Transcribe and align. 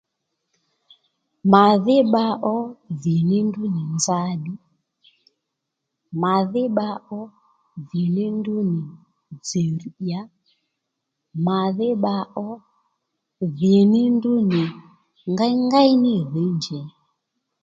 Màdhí 1.51 1.95
bba 2.05 2.25
ó 2.55 2.57
dhì 3.01 3.15
ní 3.29 3.37
ndrǔ 3.47 3.63
nì 3.75 3.83
nza 3.95 4.19
bbǐ 4.41 4.51
màdhí 6.21 6.63
bba 6.71 6.87
ó 7.19 7.21
dhì 7.89 8.03
ní 8.15 8.25
ndrǔ 8.37 8.55
nì 8.71 8.81
tsì 9.45 9.61
dyǎ 9.97 10.21
màdhí 11.45 11.87
bba 11.97 12.15
ó 12.47 12.49
dhì 13.59 13.75
ní 13.91 14.01
ndrǔ 14.15 14.33
nì 14.51 14.61
ngengéy 15.31 15.91
ní 16.03 16.13
dhǐ 16.31 16.43
njěy 16.55 16.87